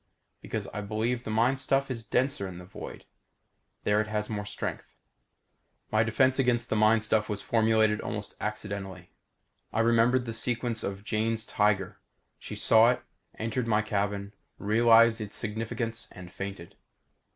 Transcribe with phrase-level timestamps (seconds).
[0.41, 3.05] Because, I believe, the mind stuff is denser in the void.
[3.83, 4.95] There it has more strength.
[5.91, 9.11] My defense against the mind stuff was formulated almost accidentally.
[9.71, 11.99] I remembered the sequence of Jane's tiger.
[12.39, 13.03] She saw it,
[13.37, 16.77] entered my cabin, realized its significance, and fainted.